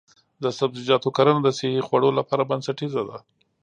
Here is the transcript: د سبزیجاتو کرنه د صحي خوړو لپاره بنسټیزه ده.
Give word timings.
د 0.43 0.45
سبزیجاتو 0.59 1.09
کرنه 1.17 1.41
د 1.43 1.49
صحي 1.57 1.81
خوړو 1.87 2.09
لپاره 2.19 2.47
بنسټیزه 2.49 3.01
ده. 3.09 3.17